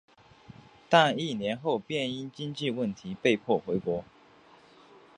[0.89, 4.03] 但一年后便因经济问题被迫回国。